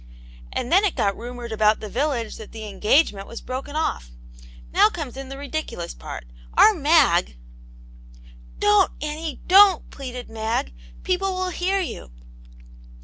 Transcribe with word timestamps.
And 0.51 0.71
then 0.71 0.83
it 0.83 0.95
got 0.95 1.15
rumoured 1.15 1.51
about 1.51 1.79
the 1.79 1.87
village 1.87 2.37
that 2.37 2.51
the 2.53 2.65
engage 2.67 3.11
nfient 3.11 3.27
was 3.27 3.39
broken 3.39 3.75
off. 3.75 4.09
Now 4.73 4.89
comes 4.89 5.15
in 5.15 5.29
the 5.29 5.37
ridiculous 5.37 5.93
part. 5.93 6.25
Our 6.57 6.73
Mag" 6.73 7.37
"Don*t, 8.57 8.93
Annie, 9.07 9.41
don't/' 9.45 9.91
pleaded 9.91 10.27
Mag. 10.27 10.73
"People 11.03 11.35
will 11.35 11.49
hear 11.51 11.79
you 11.81 12.09